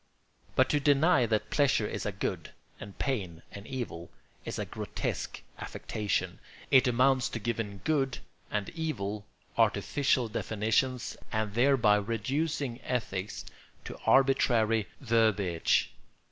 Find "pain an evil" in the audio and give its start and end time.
2.97-4.09